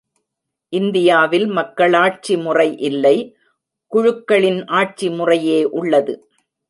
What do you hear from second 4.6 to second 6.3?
ஆட்சிமுறையே உள்ளது.